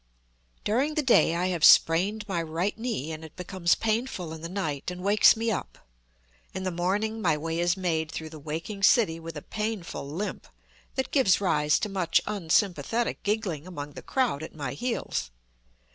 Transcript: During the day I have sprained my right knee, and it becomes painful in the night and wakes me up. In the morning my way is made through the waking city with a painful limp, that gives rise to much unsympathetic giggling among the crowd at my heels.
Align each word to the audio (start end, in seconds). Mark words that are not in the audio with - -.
During 0.63 0.95
the 0.95 1.03
day 1.03 1.35
I 1.35 1.49
have 1.49 1.63
sprained 1.63 2.27
my 2.27 2.41
right 2.41 2.75
knee, 2.75 3.11
and 3.11 3.23
it 3.23 3.35
becomes 3.35 3.75
painful 3.75 4.33
in 4.33 4.41
the 4.41 4.49
night 4.49 4.89
and 4.89 5.03
wakes 5.03 5.37
me 5.37 5.51
up. 5.51 5.77
In 6.55 6.63
the 6.63 6.71
morning 6.71 7.21
my 7.21 7.37
way 7.37 7.59
is 7.59 7.77
made 7.77 8.11
through 8.11 8.31
the 8.31 8.39
waking 8.39 8.81
city 8.81 9.19
with 9.19 9.37
a 9.37 9.43
painful 9.43 10.09
limp, 10.09 10.47
that 10.95 11.11
gives 11.11 11.39
rise 11.39 11.77
to 11.77 11.87
much 11.87 12.19
unsympathetic 12.25 13.21
giggling 13.21 13.67
among 13.67 13.91
the 13.93 14.01
crowd 14.01 14.41
at 14.41 14.55
my 14.55 14.73
heels. 14.73 15.29